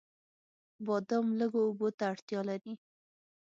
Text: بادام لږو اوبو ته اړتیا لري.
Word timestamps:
بادام 0.85 1.25
لږو 1.39 1.59
اوبو 1.67 1.87
ته 1.97 2.03
اړتیا 2.13 2.41
لري. 2.49 2.73